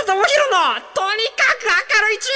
[0.00, 0.24] 下智博の
[0.94, 2.30] とにかく明るい中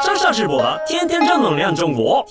[0.00, 0.16] 国。
[0.16, 0.56] 上上直播，
[0.88, 2.24] 天天正能量中国。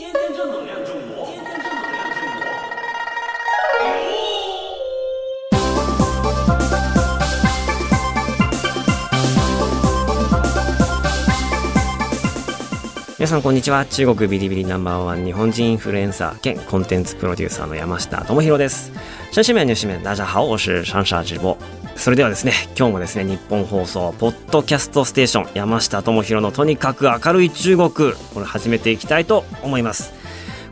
[13.19, 13.85] 皆さんこんにちは。
[13.85, 18.91] 中国ビリビリナンバーワン日本人インフルエンサー兼コンテンツプロデューサーの山下智博です。
[19.31, 21.55] 上市面入市面大家好我是上下直播
[21.95, 27.89] それではですね今日もですね日本放送ポッドキャストステーション山下智博のとにかく明るい中国
[28.33, 30.13] これ始めていきたいと思います。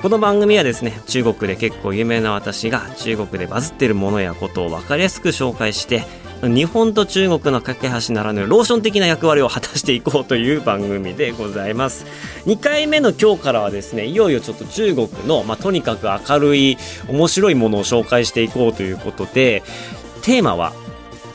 [0.01, 6.05] この番組はですね中国で結構有名な私が中国でバズってるものやことを分かりやすく紹介して
[6.41, 12.05] 日本と中国の架け橋ならぬローション的な役割を果たしていこうという番組でございます。
[12.47, 16.77] 2回目の今日からはですねいよいよちょっと中国の、まあ、とにかく明るい
[17.07, 19.61] 面白いものを紹介していこうということで
[20.23, 20.73] テーマは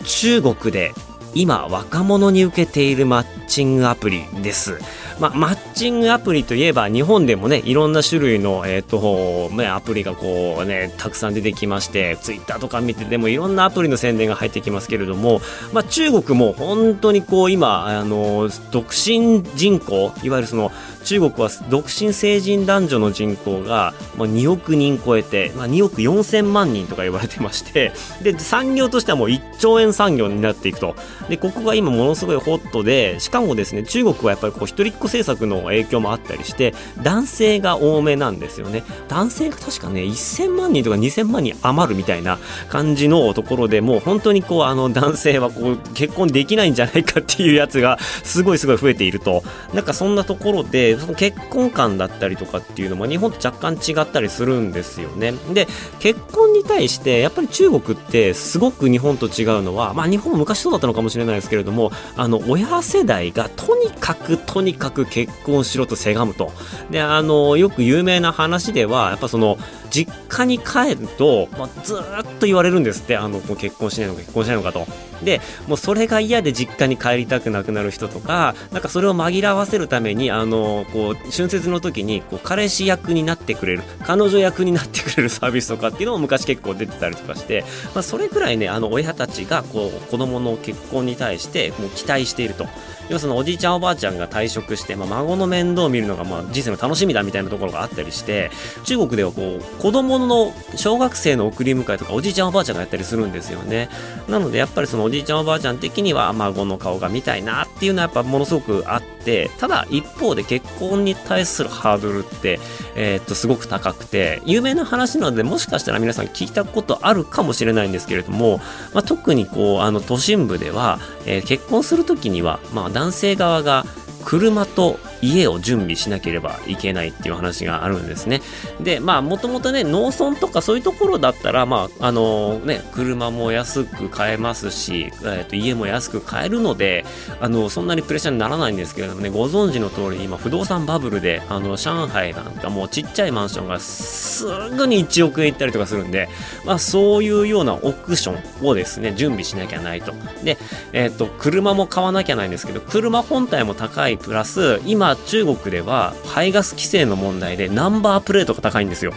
[0.07, 0.93] 中国で
[1.35, 4.79] 今若者に受けているマッチングアプリです。
[5.21, 15.41] まあ、マッチングアプリといえば日本でもねいろんな種類の、えーとね、アプリがこう、ね、たくさん出てきましてツイッターとか見てでもいろんなアプリの宣伝が入ってきますけれども、
[15.73, 20.71] まあ、中国も本当にこう今あの独身人口いわゆるその
[21.07, 30.97] 中国は独身成人男女の人口が2億人超えて、まあ、2億4000万人とか言われてまして で産業としてはもう1兆円産業になっていくと。
[31.29, 38.83] でここが今ものすごいホットでしかもですね中国はやっぱりこう一人っ子政策の影響もあったりして男性が多めなんですよね。
[39.09, 49.45] 男性が確かね1000万人とか2000万人余るみたいな感じのところでもう本当にこうあの男性はこう結婚できないんじゃないかっていうやつがすごいすごい増えていると。
[49.73, 55.33] なんかそんなところでその結婚観だったりとかっていうのも日本と若干違ったりするんですよね。
[55.53, 55.67] で
[55.99, 66.53] 結婚に対してやっぱり中国ってすごく日本と違うのは、まあ、日本も昔そうだったのかもしれないですけれどもあの親世代がとにかくとにかく結婚しろとせがむと。
[66.91, 69.59] であのよく有名な話ではやっぱその
[69.91, 71.99] 実家に帰ると、まあ、ずっ
[72.39, 74.87] と言われるんですってあのもう結婚しないのか結婚しないのかと。
[75.25, 87.65] でもうそれが嫌で実家に帰りたくなくなる人とかなんかそれを紛らわせるためにあのこう春節の時にこう彼氏役になってくれる彼女役になってくれる サービスとかっていうのも昔結構出てたりとかして、
[87.95, 92.67] まあ、それくらいねあの親たちがこう子供の結婚に対してもう期待していると。
[93.09, 98.51] 要はそのおじいちゃんおばあちゃんが退職して、まあ、孫の面倒を見るのがまあ人生の楽しみだみたいなところがあったりして
[98.85, 103.89] 中国ではこう子供の小学生の送り迎えとかおじいちゃんおばあちゃんがやったりするんですよね。
[104.29, 112.59] なのでやっぱりそのおじいちゃんおばあちゃん的には孫の顔が見たいなっていうのはやっぱものすごくあってただ一方で結婚に対するハードルって、
[112.95, 118.59] えー、っとすごく高くて有名な話なのでもしかしたら皆さん聞いたことあるかもしれないんですけれども、
[118.95, 123.85] まあ、特にこうあの都心部では、えー、結婚する時には、まあ、男性側が
[124.25, 128.41] 車と家を準備しなければいけないっていう話があるんですね。
[128.81, 137.05] で、まあ、もともとね、農村とかそういうところだったら、まあ、あのね、車も安く買えますし、えっ、と、家も安く買えるので、
[137.41, 146.29] あの、そんなにプレッシャーにならないんですけれどもね、ご存知の通り、今、不動産バブルで、あの、上海なんかもうちっちゃいマンションがすぐに1億円いったりとかするんで、
[146.65, 150.13] まあ、そういうようなオプションをですね、準備しなきゃないと。
[150.45, 150.59] で、
[150.93, 159.13] えっ、と、車も買わなきゃないんですけど、車本体も高いプラス、今、中国では排ガス規制の問題でナンバープレートが高いんですよ。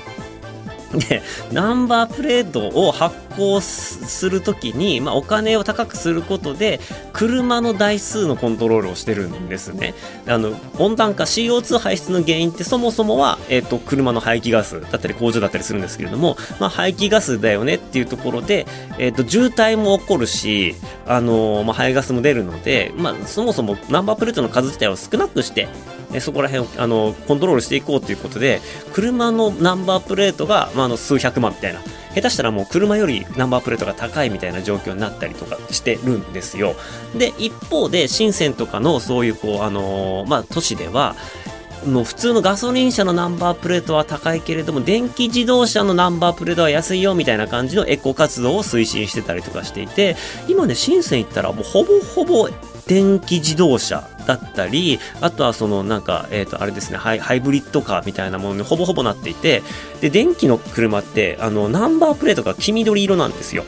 [0.94, 6.80] で、ナンバープレートを発行するときに、まあ、お金を高くすることで、
[7.14, 9.94] 車の台数のコントロールをしてるんですね。
[10.28, 18.66] あの、温暖化、CO2 排出の原因ってそもそもは、え、ー、と、車の排気ガスだったり工場だったりするんですけれども、まあ、排気ガスだよねっていうところで、
[18.98, 25.68] え、ー、と、渋滞も起こるし、あのまあ、排ガスも出るので、まあ、そもそもナンバープレートの数自体を少なくして、
[26.20, 28.62] そこら辺をあのコントロールしていこうということで
[28.94, 31.82] 車のナンバープレートが、まあ、の数百万みたいな。
[32.16, 36.74] 下手したらもう車よりナンバープレートが高いみたいな状況になったりとかしてるんですよ。
[37.16, 41.16] で一方で深センとかのそういうこうあの、まあ都市では
[41.86, 50.18] もう普通のガソリン車のナンバープレートは高いけれども電気自動車のナンバープレートは安いよみたいな感じのエコ活動を推進してたりとかしていて
[50.48, 52.50] 今ね深セン行ったらもうほぼほぼ
[52.90, 59.62] 電気自動車だったり、あとはそのなんか、えっ、ー、と、あれですねハイ、ハイブリッドカーみたいなものにほぼほぼなっていて、
[60.02, 63.64] で、電気の車って、あの、ナンバープレートが黄緑色なんですよ。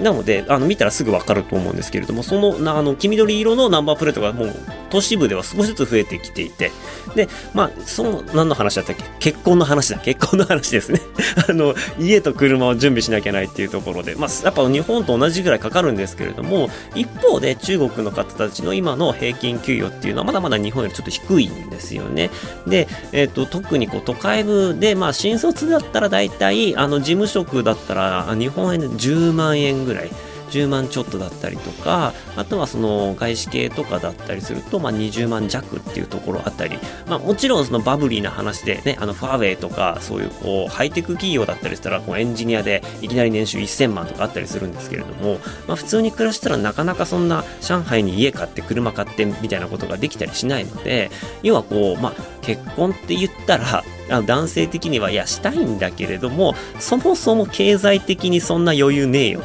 [0.00, 4.56] なので、あの、見たらすぐわかると思うんですけれども、その、なあの、黄緑色のナンバープレートがもう、
[4.90, 6.70] 都市部では少しずつ増えてきていて、
[7.14, 9.04] で、まあ、その、何の話だったっけ？
[9.32, 9.98] 結婚の話だ。
[9.98, 11.00] 結婚の話ですね。
[11.48, 22.30] あの、家と車を準備しなきゃないっていうところで、まあ、やっぱ日本と同じぐらいかかるんですけれども、一方で中国の方たちの今の平均給与っていうのはまだまだ日本よりちょっと低いんですよね。
[22.66, 30.10] で、えっ、ー、と、特にこう都会部で、まあ、新卒だったら大体、あの、事務職だったら、日本円で10万円ぐらい。
[30.54, 36.78] 10万ちょっとだったりとか、あとはその外資系とかだったりすると、まあ、20万弱っていうところあたり、
[37.08, 51.10] まあ、もちろんそのバブリーな話でね、あのファーウェイとか、そういうこうハイテク企業だったりしたら、こうエンジニアでいきなり年収1000万とかあったりするんですけれども、まあ、普通に暮らしたらなかなかそんな上海に家買って車買ってみたいなことができたりしないので、
[51.42, 52.12] 要はこう、まあ、
[52.42, 53.82] 結婚って言ったら、
[54.22, 59.42] 男性的にはいやしたいんだけれどもそもそも経済的にそんな余裕ねえよ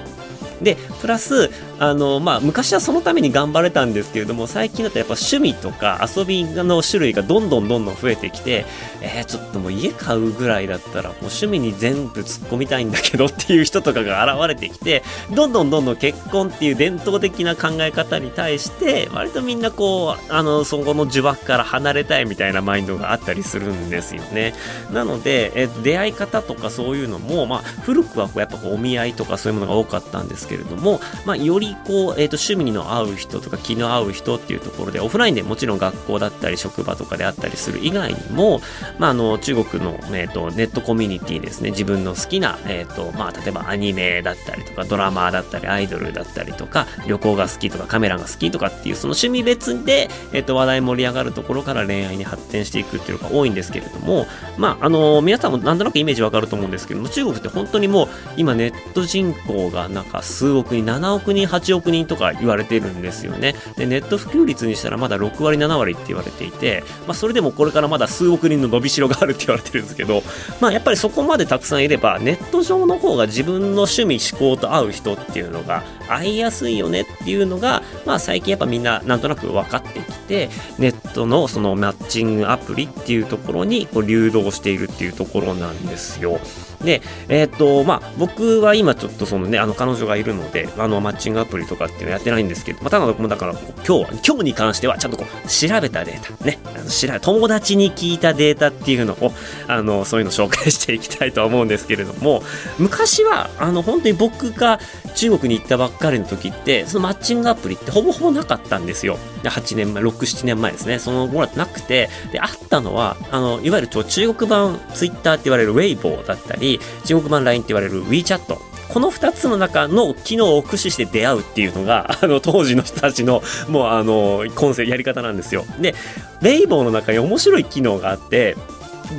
[0.61, 8.65] でプラスあの、まあ、昔はそのために頑張れたんですけれども最近だとやっぱ趣味とか遊びの種類がどんどんどんどん増えてきて、
[9.01, 15.03] えー、ちょっともう家買うぐらいだったらもう趣味に全部突っ込みたいんだけどっていう人とかが現れてきて
[15.33, 24.53] どんどんどんどん結婚っていう伝統的な考え方に対して割とみんなこうあのそこの呪縛から離れたいみたいなマインドがあったりするんですよね。
[24.91, 38.61] なので、えー、出会い方とかそういうのも、まあ、古くはこうやっぱこうお見合いとかそういうものが多かったんですけれども、まあ、よりこう、えーと、趣味の合う人とか気の合う人っていうところでオフラインでもちろん学校だったり職場とかであったりする以外にも、
[38.97, 41.71] まあ、あの中国の、えーと、ネットコミュニティですね。
[41.71, 54.25] 自分の好きな、えーとまあ、例えばアニメだったりとかドラマーだったりアイドルだったりとか旅行が好きとかカメラが好きとかっていうその趣味別で、えー、と話題盛り上がるところから恋愛に発展していくっていうのが多いんですけれども、
[54.57, 58.07] まあ、あの皆さんもなんとなくイメージわかると思うんですけども中国って本当にもう
[58.37, 70.23] 今ネット人口がなんか数億人7億人8億人とか言われてるんですよねでネット普及率にしたらまだ6割7割って言われていて、まあ、それでもこれからまだ数億人の伸びしろがあるって言われてるんですけど、
[70.61, 86.39] まあ、やっぱりそこまでたくさんいればネット上の方が自分の趣味思考と合う人っていうのが合いやすいよねっていうのが、まあ、最近やっぱみんななんとなく分かってきてネットのそのマッチングアプリっていうところにこう流動しているっていうところなんですよ。
[86.83, 99.33] で、えっ、と、まあ、僕は今ちょっとそのね、あの、彼女がいるので、あの、マッチングアプリとかっていうのやってないんですけど、まあ、ただ僕もだから、今日は、今日に関しては、ちゃんとこう、調べたデータ、ね、あの調べ、友達に聞いたデータっていうのを、
[99.67, 102.43] あの、そういうのを紹介していきたいと思うんですけれども、
[102.77, 104.79] 昔は、あの、本当に僕が
[105.15, 109.17] 中国に行ったばっかりの時って、そのマッチングアプリってほぼほぼなかったんですよ。
[109.43, 110.99] 8年前、6、7年前ですね。
[110.99, 116.68] その後はなくて、で、あったのは、あの、いわゆる中国版ツイッターって言われるウェイボーだったり、
[117.05, 125.63] 中国版 LINE って言われる WeChat この2つの中の機能を駆使して出会うっていうのが、 あの、当時の人たちの、もう、あの、コンセやり方なんですよ。
[125.79, 125.93] で、
[126.41, 128.57] レイボーの中に面白い機能があって、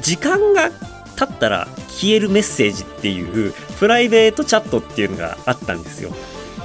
[0.03, 0.71] 時間が
[1.17, 6.13] 経ったら消えるメッセージっていう、プライベートチャットっていうのがあったんですよ。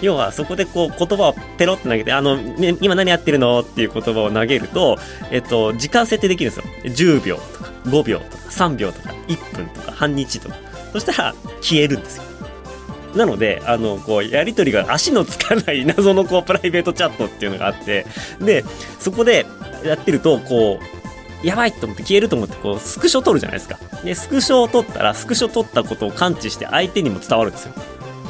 [0.02, 2.38] 要はそこでこう言葉をペロって投げて、あの、
[2.82, 4.98] 今何やってるのっていう言葉を投げると、
[5.32, 6.74] えっと、時間設定できるんですよ。
[6.84, 10.56] 10秒とか5秒とか3秒とか1分とか半日とか。
[10.96, 12.24] そしたら消えるんですよ。
[13.18, 18.06] なので、あの、こう、やりとりが足のつかない 謎のこう、プライベートチャットっていうのがあって、
[18.40, 18.64] で、
[18.98, 19.46] そこで
[19.84, 20.80] やってると、こ
[21.44, 23.78] う、やばいと思って消えると思って、こう、スクショ撮るじゃないですか。
[24.06, 27.74] で、スクショを撮ったら、スクショ撮ったことを感知して相手にも伝わるんですよ。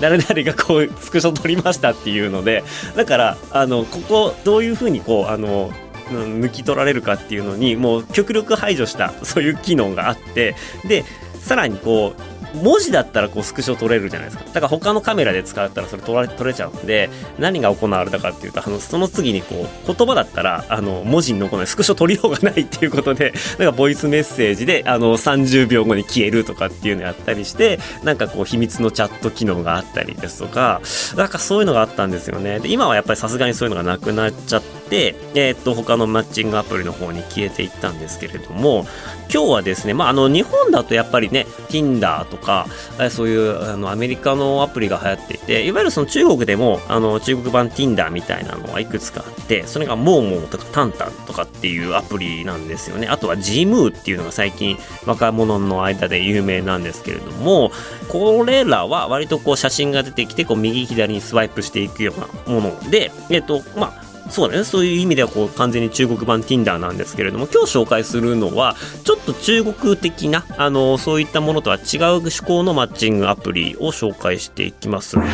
[0.01, 2.63] 誰々がこう、スクショ撮りましたっていうので、
[2.95, 5.71] だから、あの、ここ、どういうふうにこう、あの、
[6.09, 10.55] 抜き取られるかっていうのにもう極力排除したそういう機能があって
[10.87, 11.03] で
[11.39, 14.45] さらにこう文字だったらこうスクショ撮れるじゃないですか。
[14.45, 17.09] だから他のカメラで使ったらそれ撮れ撮れちゃうんで、
[17.39, 30.81] 何が行われたかっていうと、あの、その次にこう、言葉だったら、あの、文字に残らない、スクショ撮りようがないっていうことで、 なんかボイスメッセージで、あの、30秒後に消えるとかっていうのやったりして、なんかこう、秘密のチャット機能があったりですとか、
[31.15, 32.59] なんかそういうのがあったんですよね。
[32.59, 38.85] で、今はやっぱりさすがにそういうのがなくなっちゃって、えー、っと、他のマッチングアプリの方に消えていったんですけれども、
[39.33, 42.67] 今日はですね、まあ、あの、日本だとやっぱりね、Tinder ととか、
[43.09, 53.07] そういうあのアメリカのアプリが流行っていて、いわゆるその中国でもあの中国版 Tinder みたいなのはいくつかあって、それがモーモーとかタンタンとかっていうアプリなんですよね。
[53.07, 57.71] あとは Gmoo っていうのが最近若者の間で有名なんですけれども、
[58.09, 64.63] これらは割とこう写真が出てきて、こう右左にスワイプしていくようなもので、えっと、まあ、そうだね。
[64.63, 75.17] そういう意味ではこう完全に中国版 Tinder なんですけれども、今日紹介するのは、ちょっと中国的な、あの、そういったものとは違う趣向のマッチングアプリを紹介していきます。
[75.17, 75.25] ま。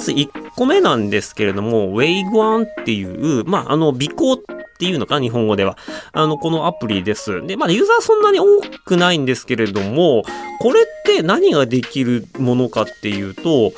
[0.00, 4.36] ず1個目なんですけれども、ウェイグワンっていう、まあ、あの、尾行っ
[4.78, 5.76] ていうのか、日本語では。
[6.12, 7.46] あの、このアプリです。
[7.46, 8.46] で、まあ、ユーザーそんなに多
[8.84, 10.22] くないんですけれども、
[10.60, 13.72] これって何ができるものかっていうと、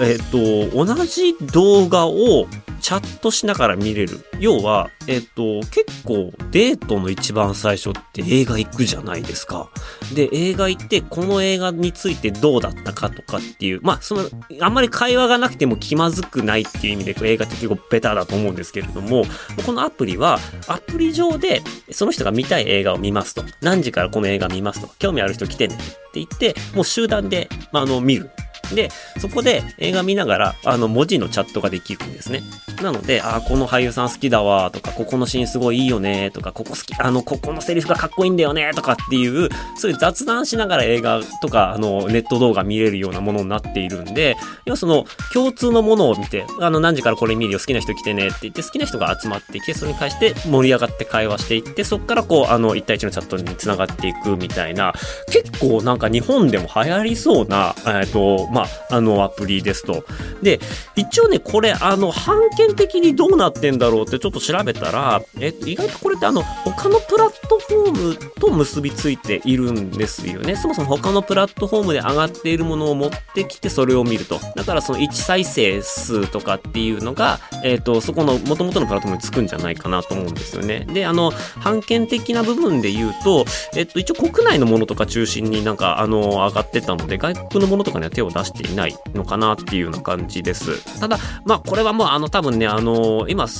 [0.00, 2.46] えっ、と、同じ動画を
[2.80, 4.24] チャットしながら見れる。
[4.38, 9.68] 要は、えっ、と、結構デートの一番最初って映画行くじゃないですか。
[10.14, 14.24] で、映画行って、この映画についてどうだったかとかっていう、まあ、その、
[14.60, 19.24] あんまり会話がなくても気まずくないっていう意味で、映画って結構ベタだと思うんですけれども、
[19.66, 23.44] このアプリは、アプリ上で、その人が見たい映画を見ますと。
[23.60, 24.88] 何時からこの映画見ますと。
[24.98, 28.30] 興味ある人来てねって言って、もう集団で、まあ、あの、見る。
[28.74, 32.42] で、そこで映画見ながら、あの、文字のチャットができるんですね。
[32.82, 54.94] なので、あこの俳優さん好きだわ、とか、ここのシーンすごいいいよね、とか、ここ好き、あの、ここのセリフがかっこいいんだよね、とかっていう、そういう雑談しながら映画とか、あの、ネット動画見れるようなものになっているんで、要はその、共通のものを見て、あの、何時からこれ見るよ、好きな人来てねって言って、好きな人が集まってきて、それに関して盛り上がって会話していって、そこからこう、あの、一対一のチャットに繋がっていくみたいな、
[55.30, 60.04] 結構なんか日本でも流行りそうな、えっ、と、まあ、あの、アプリですと。
[60.42, 60.60] で、
[60.96, 70.56] 一応ね、これ、あの、版権的にどうなってんだろうってちょっと調べたら、えっと、意外とこれってあの、他のプラットフォームと結びついているんですよね。
[70.56, 74.40] そもそも他のプラットフォームで上がっているものを持ってきてそれを見ると。
[74.56, 80.86] だからその1再生数とかっていうのが、えっ、と、そこの元々のプラットフォームにつくんじゃないかなと思うんですよね。
[80.92, 81.32] で、あの、
[81.64, 91.00] 版権的な部分で言うと、えっと、一応国内のものとか中心になんか、あの、上がってたので、外国のものとかには手を出していないのかなっていうような感じです。
[91.00, 93.50] ただ、まあ、これはもう、あの、多分ね、あの、今、こ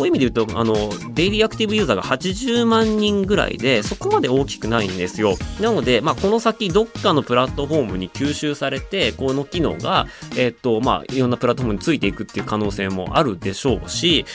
[0.02, 0.74] いう意味で言うと、あの、
[1.14, 5.36] デイリーアクティブユーザーが80万人ぐらいで、そこまで大きくないんですよ。
[5.60, 14.26] なので、まあ、この先、どっかのプラットフォームに吸収されて、この機能が、えっと、まあ、いろんなプラットフォームについていくっていう可能性もあるでしょうし、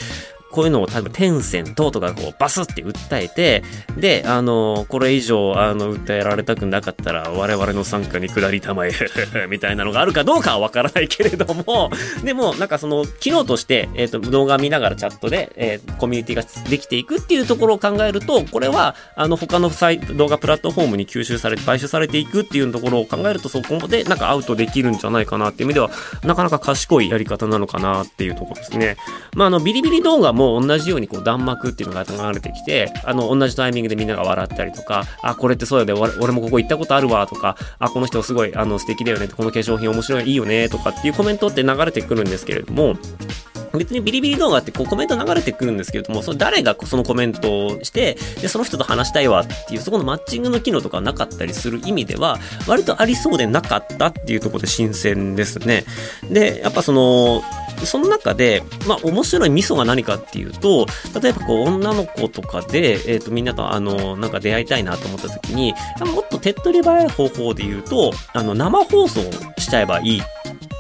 [0.56, 3.64] こういうのを多分テンセントとかこうバスって訴えて、
[3.98, 8.92] で、あの、これ以上、あの、訴えられたくなかったら我々の参加に下りたまえ、
[9.50, 11.92] みたいなのがあるかどうかはわからないけれども、
[12.24, 25.90] でも、なんかその、機能として、えっ、と、動画見ながらチャットで、えーコミュニティができていくっていうところを考えると、これは、あの、他のサイ動画プラットフォームに吸収されて、買収されていくっていうところを考えると、そこでなんかアウトできるんじゃないかなっていう意味では、
[26.24, 28.98] なかなか賢いやり方なのかなっていうところですね。
[29.36, 42.96] まあ、あの、ビリビリ動画もも同じようにこう弾幕っていうのが流れてきて、あの、同じタイミングでみんなが笑ったりとか、あ、これってそうだよね、俺俺もここ行ったことあるわとか、あ、この人すごい、あの、素敵だよね、この化粧品面白い、いいよね、とかっていうコメントって流れてくるんですけれども、
[43.78, 55.86] 別にビリビリ動画ってこうコメント流れてくるんですけれども、それ誰がそのコメントをして、で、その人と話したいわっていう、そこのマッチングの機能とかなかったりする意味では、割とありそうでなかったっていうところで新鮮ですね。
[56.30, 57.44] で、やっぱその、
[57.84, 60.86] その中で、まあ、面白いミソが何かっていうと、
[61.22, 69.22] 例えばこう、女の子とかで、えっ、と、みんなとあの、なんか出会いたいなと思った時に、もっと手っ取り早い方法で言うと、あの、生放送
[69.58, 70.22] しちゃえばいい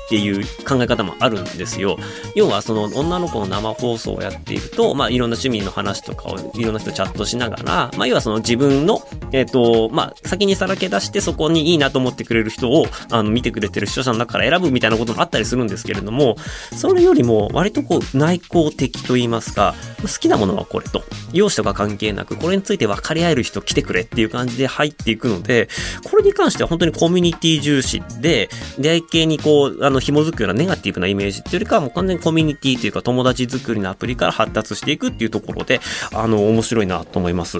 [0.05, 1.97] っていう考え方もあるんですよ。
[2.35, 16.35] 要はその女の子の生放送をやっていると、まあいろんな趣味の話とかをいろんな人チャットしながら、まあ要はその自分の、えっ、と、まあ先にさらけ出してそこにいいなと思ってくれる人を、あの見てくれてる視聴者の中から選ぶみたいなこともあったりするんですけれども、
[16.75, 25.69] それよりも割とこう内向的と言いますか、好きなものはこれと、容姿とか関係なく、これについて分かり合える人来てくれっていう感じで入っていくので、
[26.09, 35.79] これに関しては本当にコミュニティ重視で、出会い系にこう、あの、の紐づくようなネガティブなイメージっていうよりかはもう完全にコミュニティというか友達作りのアプリから発達していくっていうところで、
[36.13, 37.59] あの、面白いなと思います。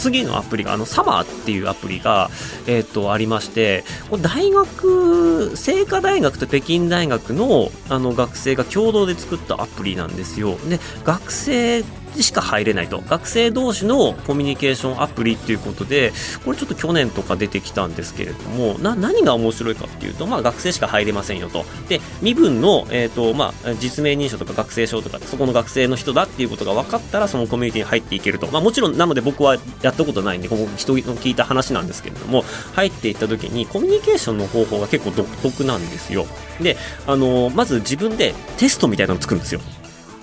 [0.00, 2.30] 次のアプリが、あの、サマーっていうアプリが、
[2.66, 3.84] えっ、と、ありまして、
[4.22, 10.56] 大学、清華大学と北京大学の、あの、学生が共同で作ったアプリなんですよ。
[10.68, 11.82] で、学生
[12.20, 13.00] しか入れないと。
[13.00, 16.12] 学生同士のコミュニケーションアプリっていうことで、
[16.44, 21.64] これちょっと去年とか出てきたんですけれども、何が面白いかっていうと、まあ学生しか入れませんよと。
[21.88, 28.46] で、身分の、えっ、と、まあ、実名認証とか学生証とか、そこの学生の人だっていうことが分かったら、そのコミュニティに入っていけると。
[28.48, 36.26] まあもちろん、なので僕はやったことないんで、ここ人の聞いた話なんですけれども、入っていった時にコミュニケーションの方法が結構独特なんですよ。
[36.60, 36.76] で、
[37.06, 39.60] あのまず自分でテストみたいなのを作るんですよ。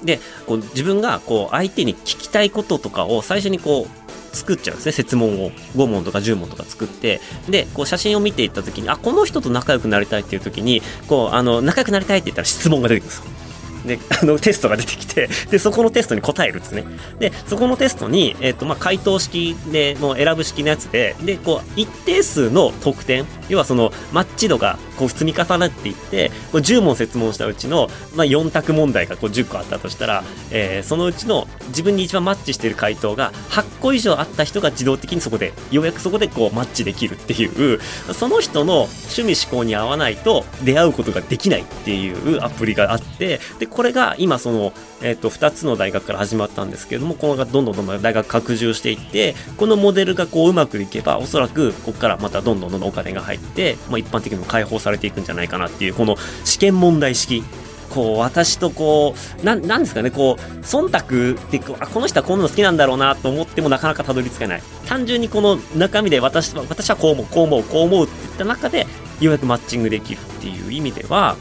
[0.04, 5.52] で、こう自分がこう相手に聞きたいこととかを最初にこう作っちゃうんですね、設問を。
[5.76, 7.20] 5問とか10問とか作って。
[7.50, 13.47] で、こう写真を見ていった時に、あ、この人と仲良くなりたいっていう時に、こう、あの、仲良くなりたいって言ったら質問が出てくるんですよ。
[13.86, 16.84] で、あの、テストが出てきて、で、そこのテストに答えるんですね。
[17.20, 37.80] で、そこのテストに、えっ、と、まあ、回答式で、の選ぶ式のやつで、で、こう、一定数の得点、要はその、マッチ度が、こう、積み重なっていって、こう10問説問したうちの、まあ、4択問題がこう10個あったとしたら、えー、そのうちの自分に一番マッチしている回答が8個以上あった人が自動的にそこで、ようやくそこでこう、マッチできるっていう、
[38.14, 57.44] その人の趣味思考に合わないと出会うことができないっていうアプリがあって、で、これが今その、え、ー、と、2つの大学から始まったんですけれども、このがどんどんどんどん大学拡充していって、このモデルがこううまくいけば、おそらくここからまたどんどんどんどんお金が入って、まあ、一般的にも解放されていくんじゃないかなっていう、この試験問題式。
[57.92, 64.62] こう私とこうななんですかねこう忖度ってこあこの人はこういうの好きなんだろうなと思ってもなかなかたどり着かない。
[64.88, 68.86] 単純にこの中身で私私はこう思うこう思うこう思うっていった中で
[69.22, 71.38] ようやくマッチングできるっていう意味では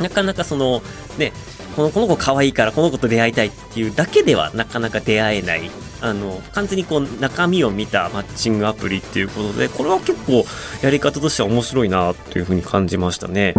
[0.00, 0.82] なかなかその
[1.18, 1.32] ね
[1.76, 10.44] このこの子可愛いからこの子と出会いたいっていうだけではなかなか出会えないあの完全にこう中身を見たマッチングアプリっていうことでこれは結構
[10.82, 13.54] やり方としては面白いなというふうに感じましたね。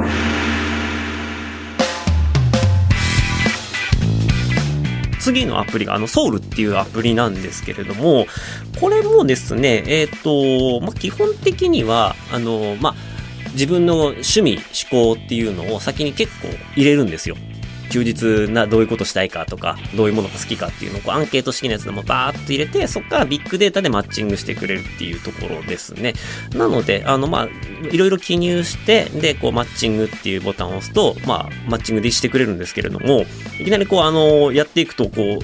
[5.22, 8.26] 次のアプリがあのソウルっていうアプリなんですけれども、
[8.80, 12.96] これもですね、えっ、ー、と、まあ、基本的には、あの、まあ、
[13.52, 14.60] 自分の趣味、
[14.92, 17.36] 思考っていうのを先に結構入れるんですよ。
[17.92, 26.14] 休日な、どういうことしたいかとか、どういうものが好きかっていうのをこうアンケート式のやつでもバーっと入れて、そこからビッグデータでマッチングしてくれるっていうところですね。
[26.56, 33.26] なので、あの、まあ、いろいろ記入して、で、こう、マッチングっていうボタンを押すと、まあ、マッチングでしてくれるんですけれども、
[33.60, 35.40] いきなりこう、あの、やっていくと、こ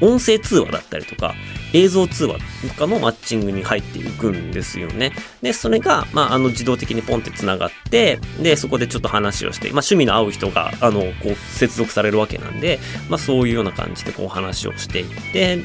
[0.00, 1.34] う、音声通話だったりとか、
[1.74, 2.38] 映像通話
[2.68, 5.12] とかのマッチングに入っていくんですよね。
[5.42, 12.78] で、それが、まあ、あの、自動的にポンって繋がって、で、そこでちょっと話をして、まあ、趣味の合う人が、あの、こう、接続されるわけなんで、
[13.08, 15.58] まあ、そういうような感じで、こう、話をしていって、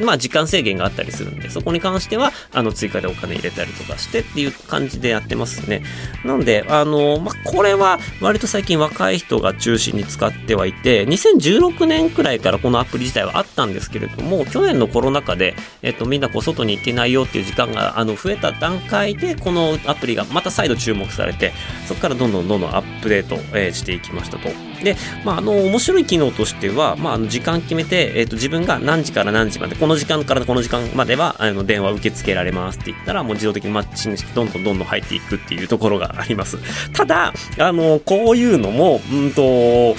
[0.00, 5.82] まあ時間制限があったりするんで、そこに関しては、あの、追加でお金入れたりとかしてっていう感じでやってますね。
[6.24, 21.52] なので、あの、まあこれは割と最近若い人が中心に使ってはいて、2016年くらいからこのアプリ自体はあったんですけれども、去年のコロナ禍で、えっと、みんなこう外に行けないよっていう時間が、あの、増えた段階で、このアプリがまた再度注目されて、
[21.86, 24.67] そこからどんどんどんどんアップデート、えー、していきましたと。
[24.82, 36.58] で、まあ、あの、面白い機能としては、まあ、あの、時間決めて、えっと、自分が何時から何時まで、この時間からこの時間までは、あの、電話受け付けられますって言ったら、もう自動的にマッチングして、どんどんどんどん入っていくっていうところがあります。
[36.92, 39.96] ただ、あの、こういうのも、うんと、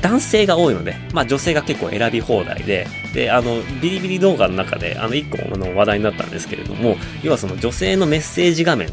[0.00, 8.88] 男性が多いので、まあ女性が結構選び放題で、で、あの、ビリビリ動画の中で、あの、一個あの話題になったんですけれども、要はその女性のメッセージ画面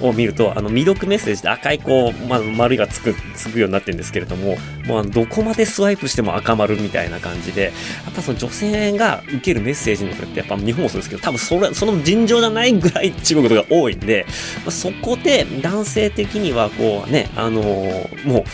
[0.00, 4.56] を見ると、あの、未読メッセージで赤いこう、ま、丸がつく、つくようになってるんですけれども、
[4.86, 7.70] もうどこまでスワイプしても赤丸みたいな感じで、や
[8.10, 14.26] っぱその女性が受けるメッセージのってやっぱ日本もそうですけど、多分それ、その尋常じゃないぐらい中国とか多いんで、
[14.64, 18.44] まあ、そこで男性的にはこうね、あのー、もう、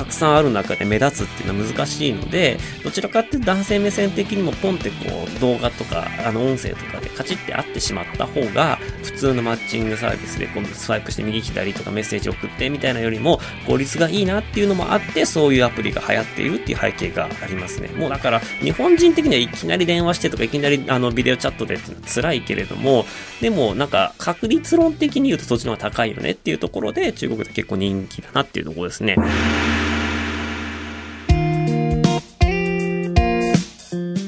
[0.00, 4.94] たくさんある中で目立つっていうのは難しいので、どちらかっていうと男性目線的にもポンってこ
[5.36, 17.88] う動画とか、あの音声とかでカチッて会ってしまった方が、普通のマッチングサービスで今度スワイプして右左とかメッセージ送ってみたいなよりも効率がいいなっていうのもあって、そういうアプリが流行っているっていう背景がありますね。
[17.88, 23.04] もうだから日本人的にはいきなり電話してとかいきなりあのビデオチャットでっていうのは辛いけれども、
[23.42, 29.16] でもなんか確率論的に言うとそっちの方が高いよねっていうところで中国で結構人気だなっていうところですね。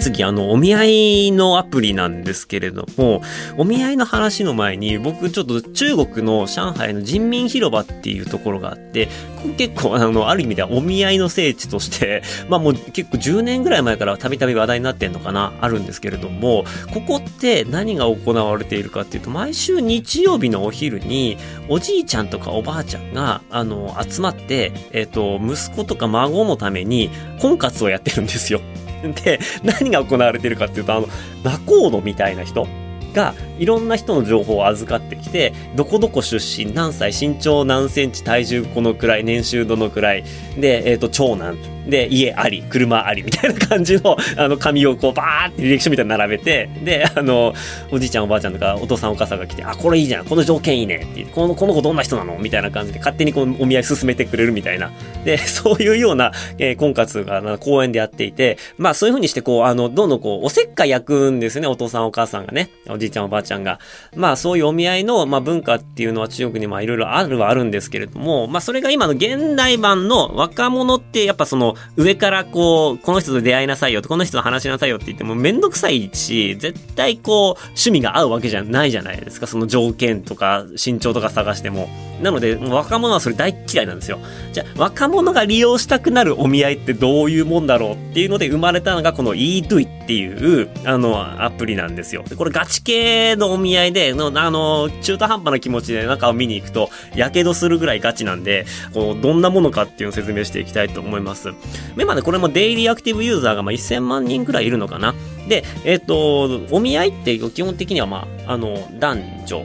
[0.02, 3.22] 次、あの、お見合いのアプリなんですけれども、
[3.56, 9.08] お見合いの話の前に、僕ちょっと中国の上海の人民広場っていうところがあって、
[9.56, 21.36] 結構、あの、ある意味ではお見合いの聖地として、 まあもう結構10年ぐらい前からたびたび話題になってんのかな、あるんですけれども、ここって何が行われているかっていうと、毎週日曜日のお昼に、
[21.68, 27.10] おじいちゃんとかおばあちゃんが、あの、集まって、えっ、ー、と、息子とか孫のために
[27.40, 28.60] 婚活をやってるんですよ。
[29.02, 31.08] で、何が行われてるかっていうと、あの、
[31.42, 32.66] 仲人みたいな人
[33.12, 40.24] が、いろんな人の情報を預かってきて、どこどこ出身、何歳、身長何センチ、体重このくらい、年収どのくらい、
[40.58, 41.56] で、えっ、ー、と、長男、
[41.87, 47.55] で、家あり、車あり、みたいな感じの、 あの、紙をこう、バーって履歴書みたいに並べて、で、あの、
[47.90, 52.38] おじいちゃんおばあちゃんとか、お父さんお母さんが来て、あ、これいいじゃん、この条件いいねって、この、この子どんな人なの？
[52.38, 54.90] みたいな感じで、勝手にこう、お見合い進めてくれるみたいな。
[55.25, 63.79] で、 そういうような、えー、婚活が、公園でやっていて、まあ、そういうふうにして、こう、あの、どんどんこう、おせっかい焼くんですね、お父さんお母さんがね、おじいちゃんおばあちゃんが。
[64.14, 79.46] まあ、そういうお見合いの、まあ、文化っていうのは中国にまあ、いろいろあるはあるんですけれども、まあ、それが今の現代版の若者って、やっぱその、上からこう、この人と出会いなさいよと、この人と話しなさいよって言ってもめんどくさいし、絶対こう、趣味が合うわけじゃないじゃないですか。
[79.46, 81.88] その条件とか、身長とか探しても。
[82.22, 84.18] なので、若者はそれ大嫌いなんですよ。
[84.52, 92.24] じゃあ、若者が利用したくなるお見合いってどういうもんだろうっていうので生まれたのが、この eDoI っていう、あの、アプリなんですよ。
[92.37, 101.52] これガチ系のお見合いで、のあの、中途半端な気持ちで中を見に行くと、やけどするぐらいガチなんで、こう、どんなものかっていうのを説明していきたいと思います。
[101.96, 105.14] メまでこれもデイリーアクティブユーザーがまあ1000万人くらいいるのかな。
[105.48, 109.64] で、えっ、と、お見合いって基本的にはまあ、あの、男女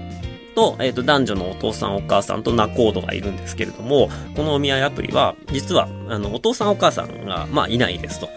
[0.56, 8.30] と、えっ、と、男女のお父さんお母さんと仲人がいるんですけれども、このお見合いアプリは、実は、あの、お父さんお母さんが、まあ、いないですと。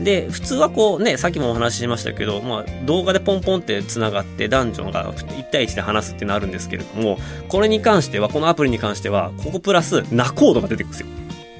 [0.00, 11.06] で、普通はこうね、さっきもお話ししましたけど、まあ、動画でポンポンって繋がって男女が1対1で話すっていうのあるんですけれども、これに関しては、このアプリに関しては、ここプラス、仲人が出てくるんですよ。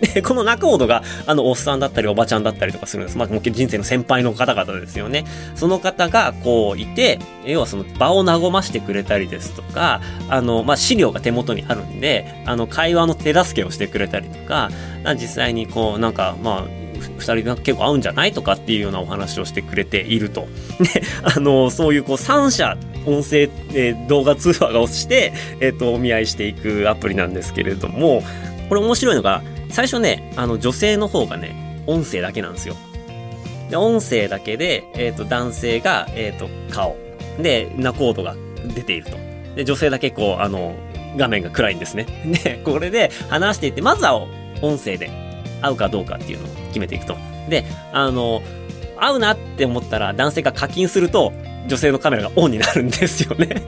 [0.01, 3.19] で、この仲人が、あの、おっさんだったり、おばちゃんだったりとかするんです。
[3.19, 5.25] まあ、もう人生の先輩の方々ですよね。
[5.55, 14.71] その方が、こう、いて、要はその場を和ましてくれたりですとか、あの、まあ、資料が手元にあるんで、あの、会話の手助けをしてくれたりとか、
[15.15, 16.87] 実際にこう、なんか、まあ、
[17.19, 20.47] 二人が結構合うんじゃないとかっていうようなお話をしてくれていると。
[20.81, 28.23] で、あの、そういうこう三者音声、えー動画通話をして、えっ、と、お見合いしていくアプリなんですけれども、
[28.69, 32.77] これ面白いのが、最初ね、あの、女性の方がね、音声だけなんですよ。
[33.71, 36.97] で、音声だけで、えっ、と、男性が、えっ、と、顔。
[37.41, 38.35] で、ナコードが
[38.75, 39.17] 出ていると。
[39.57, 40.75] で、女性だけこう、あの、
[41.17, 42.07] 画面が暗いんですね。
[42.45, 44.17] で、これで話していって、まずは
[44.63, 45.11] 音声で
[45.63, 47.17] 合うかどうかっていうのを決めていくと。
[47.49, 48.43] で、あの、
[48.99, 51.33] 合うなって思ったら男性が課金すると、
[51.67, 53.63] 女性のカメラがオンになるんですよね。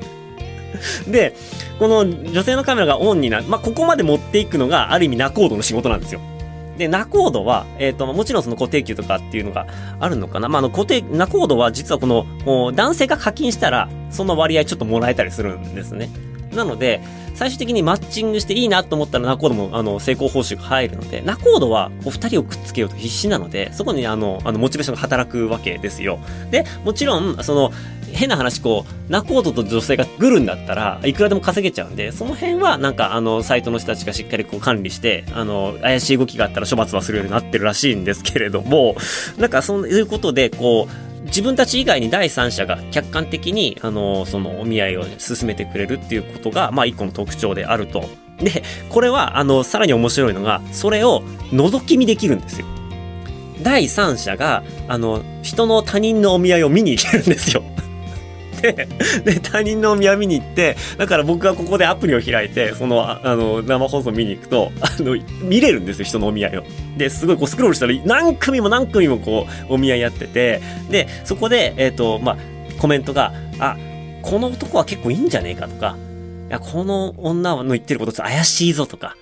[1.09, 1.35] で、
[1.79, 6.21] この女性のカメラがオンになる、まあ、ここまで持っていくのが、ある意味、ナコードの仕事なんですよ。
[6.77, 9.67] で、ナコードは、えっ、と、もちろんその固定給とかっていうのが
[9.99, 10.49] あるのかな。
[10.49, 16.09] まあ、あの、固定、ナコードは実はこの、男性が課金したら、その割合ちょっともらえたりするんですね。
[16.53, 17.01] なので、
[17.35, 26.19] 最終的にマッチングしていいなと思ったらナコードも、あの、成功報酬が入るので、ナコードは、こう、二人をくっつけようと必死なので、そこに、あの、あの、モチベーションが働くわけですよ。
[26.51, 27.73] で、もちろん、その、
[28.13, 38.97] 変な話、こう、ナコードと女性が来るんだったらいくらでも稼げちゃうんで、その辺は、なんか、あの、サイトの人たちがしっかりこう管理して、あの、怪しい動きがあったら処罰はするようになってるらしいんですけれども、
[39.37, 48.09] なんか、そういうことで、こう、自分たち以外に第三者が客観的に、あの、そのお見合いを進めてくれるっていうことが、まあ一個の特徴であると。
[48.39, 52.67] で、これは、あの、さらに面白いのが、それを覗き見できるんですよ。
[53.63, 57.63] 第三者が、あの、人の他人のお見合いを見に行けるんですよ。
[58.61, 58.89] で、
[59.25, 66.65] で、他人のお見合い見に行って、だから僕がここでアプリを開いて、その、あの、生放送見に行くと、あの、見れるんですよ、人のお見合いを。
[66.97, 72.37] で、すごいこうスクロールしたら何組も何組もこう、お見合いやってて、で、そこで、えっ、と、まあ、
[72.81, 73.77] コメントが、あ、
[74.23, 75.97] この男は結構いいんじゃねえかとか、
[76.49, 79.17] いや、この女の言ってることちょっと怪しいぞとか、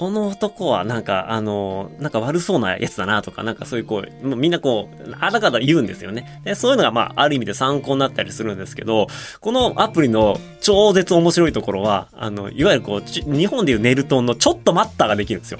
[0.00, 6.40] この男はなんか、あの、なんか悪そうなやつだなとか、なんかそういうこう、みんなこう、あらかた言うんですよね。
[6.42, 9.08] で、そういうのがまあ、ある意味で参考になったりするんですけど、
[9.42, 15.58] このアプリの超絶面白いところは、あの、いわゆるこう、日本でいうネルトンのちょっと待ったができるんですよ。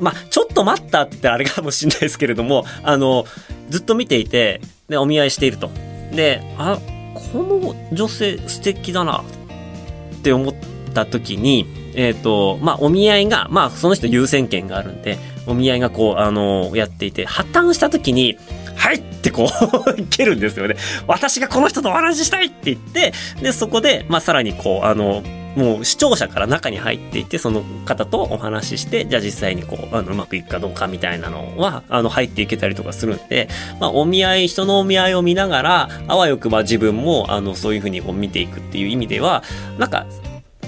[0.00, 3.26] まあ、ちょっと待ったって言ったらあれかもしれないですけれども、あの、
[3.70, 5.70] ずっと見ていて、で、お見合いしていると。
[6.12, 6.80] で、あ、
[7.14, 10.54] この女性素敵だなって思っ
[10.94, 18.38] た時に、えっ、と、まあ、お見合いが、まあ、その人優先権があるんで、お見合いがこう、あのやっていて、破綻した時に、
[18.76, 19.48] はいってこ
[19.96, 20.76] う、 いけるんですよね。
[21.08, 25.24] 私がこの人とお話ししたいって言って、で、そこで、まあ、さらにこう、あの、
[25.56, 33.48] もう視聴者から中に入っていって、その方とお話しして、じゃあ実際にこう、あの、うまくいくかどうかみたいなのは、あの、入っていけたりとかするんで、
[33.80, 39.42] まあ、お見合い、人のお見合いを見ながら、あわよくば自分も、あの、そういうふうにこう見ていくっていう意味では、
[39.78, 40.06] なんか、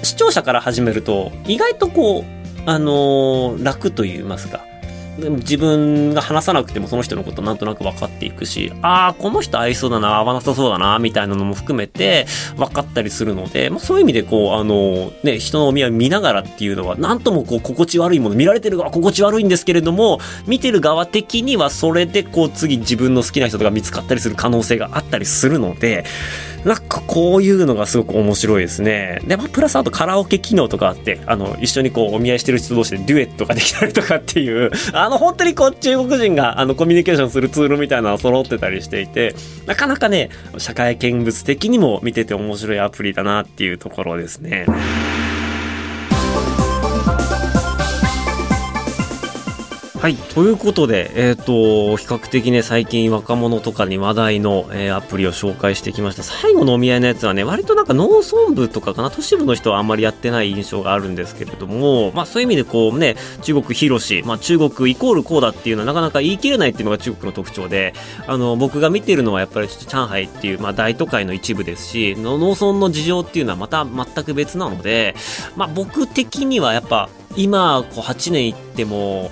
[0.03, 2.23] 視聴者から始めると、意外とこう、
[2.65, 4.65] あのー楽と言いますか、
[5.29, 12.25] 自分が話さなくてもその人のことなんとなく分かっていくし、ああ、この人合いそうだな、合わなさそうだな、みたいなのも含めて
[12.57, 26.05] 分かったりするので、まあそういう意味でこう、あの、ね、人のお見合い見ながらっていうのは、なんともこう、心地悪いもの、見られてる側心地悪いんですけれども、見てる側的にはそれでこう、次自分の好きな人とか見つかったりする可能性があったりするので、
[26.65, 29.19] なんかこういうのがすごく面白いですね。
[29.25, 39.35] で、まあ、プラスあとカラオケ機能とかあって、あの、一緒にこう、お見合いしてる人同士でデュエットができたりとかっていう、あの、本当にこう、中国人が、あの、コミュニケーションするツールみたいなのが揃ってたりしていて、
[39.67, 44.65] なかなかね、社会見物的にも見てて面白いアプリだなっていうところですね。
[50.01, 50.15] はい。
[50.15, 56.23] ということで、えっ、と、比較的ね、最近若者とかに話題の、えーアプリを紹介してきました。
[56.23, 67.93] 最後のお見合いのやつはね、割となんか農村部とかかな、都市部の人はあんまりやってない印象があるんですけれども、まあそういう意味でこうね、中国広し、まあ中国イコールこうだっていうのはなかなか言い切れないっていうのが中国の特徴で、
[68.25, 75.13] あの、僕が見てるのはやっぱりちょっと上海っていう、まあ大都会の一部ですし、農村の事情っていうのはまた全く別なので、
[75.55, 79.29] まあ僕的にはやっぱ、今、こう8年行っても、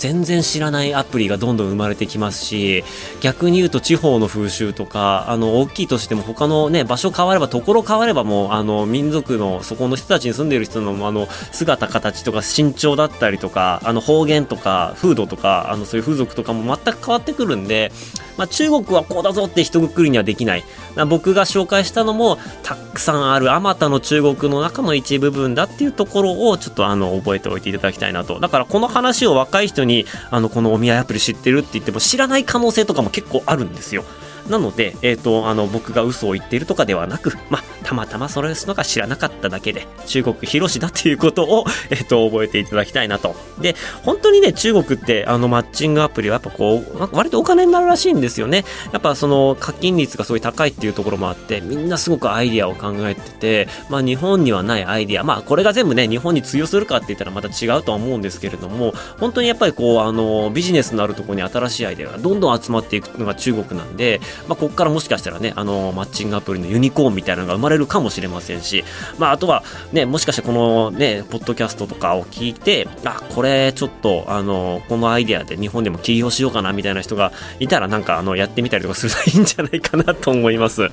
[0.00, 2.82] 全然知らないアプリがどんどん生まれてきますし
[3.20, 17.92] 逆に言うと地方の風習とかあの大きいとしても他のね場所変わればところ変わればもうあの民族のそこの人たちに住んでいる人のあの姿形とか身長だったりとかあの方言とか風土とかあのそういう風俗とかも全く変わってくるんで、
[18.38, 20.64] まあ、中国はこうだぞって一括りにはできない。
[21.08, 28.40] 僕が紹介したのもたくさんあるあまたの中国の中の一部分だっていうところをちょっとあの覚えておいていただきたいなと。
[28.40, 29.89] だからこの話を若い人に
[30.30, 34.04] あのこのお見合いアプリ知ってるって言っても知らない可能性とかも結構あるんですよ。
[34.48, 43.34] なので、えっ、と、あの、僕が嘘を言っているとかではなく、まあ、たまたまそれのが知らなかっただけで、中国広しだっていうことを、 えっ、と、覚えていただきたいなと。
[43.60, 48.64] で、本当にね、中国って、あの、マッチングアプリはやっぱこう、割とお金になるらしいんですよね。
[48.92, 68.84] やっぱその、課金率がすごい高いっていうところもあって、みんなすごくアイディアを考えてて、まあ、日本にはないアイディア、まあ、これが全部ね、日本に通用するかって言ったらまた違うとは思うんですけれども、本当にやっぱりこう、あの、ビジネスのあるところに新しいアイディアがどんどん集まっていくのが中国なんで、まあ、ここからもしかしたらね、あの、マッチングアプリのユニコーンみたいなのが生まれるかもしれませんし、
[69.18, 69.62] まあ、あとは、
[69.92, 80.90] ね、もしかしてこのね、ポッドキャストとかを聞いて、あ、これちょっと、あの、このアイデアで日本でも起業しようかなみたいな人がいたら、なんか、あの、やってみたりとかするといいんじゃないかなと思います。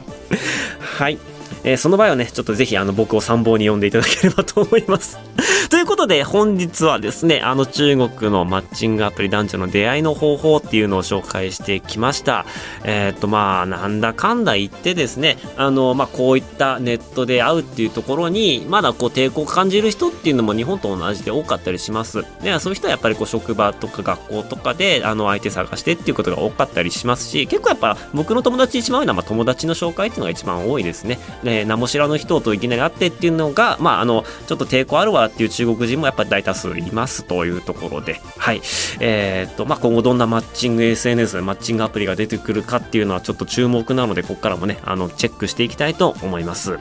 [0.79, 1.36] はい。
[1.67, 5.19] えー、その場合はね、ちょっとぜひあの僕を参謀に呼んでいただければと思います。
[5.69, 12.45] ということで本日はですね、あの中国のマッチングアプリ男女の出会いの方法っていうのを紹介してきました。
[12.85, 22.23] えっ、とまあ、なんだかんだ言ってですね、あの、まあこういったネットで会うっていうところに、まだこう抵抗を感じる人っていうのも日本と同じで多かったりします。
[22.41, 31.19] で、そういう人はやっぱりこう職場とか学校とかで、あの相手探してっていうことが多かったりしますし、結構やっぱ僕の友達一番多いのは、まあ、友達の紹介っていうのが一番多いですね。
[31.43, 38.61] ね名も知らぬ人といきなり会ってっていうのが、まあ、あの、ちょっと抵抗あるわっていう中国人もやっぱり大多数いますというところで、はい。
[38.99, 46.79] えー、っと、まあ、今後どんなマッチング SNS、マッチングアプリが出てくるかっていうのはちょっと注目なので、ここからもね、あの、チェックしていきたいと思います。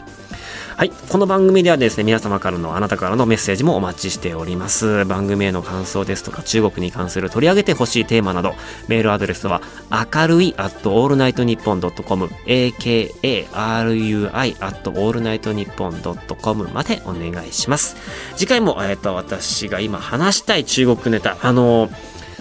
[0.77, 0.91] はい。
[0.91, 5.05] この番組ではですね、皆様からのあなたからのメッセージもお待ちしております。
[5.05, 8.55] 番組への感想ですとか、中国に関する取り上げてほしいテーマなど、
[8.89, 17.97] メールアドレスは、明るい at allnightnippon.com、akarui at allnightnippon.com までお願いします。
[18.37, 21.89] 次回も、えっ、ー、と、私が今話したい中国ネタ、あの、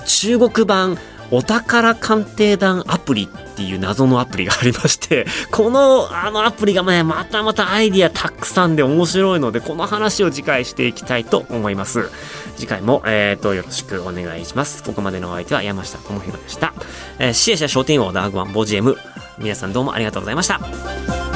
[0.05, 0.97] 中国版、
[1.31, 12.09] お宝鑑定団アプリっていう謎のアプリがありまして、 このあのアプリがね、またまたアイディアたくさんで面白いので、この話を次回していきたいと思います。
[12.57, 14.83] 次回も、えっ、ー、と、よろしくお願いします。
[14.83, 16.73] ここまでのお相手は山下智博でした。
[17.19, 18.97] えー、シエシャ商店王ダーグワンボジエム。
[19.37, 21.34] 皆さんどうもありがとうございました。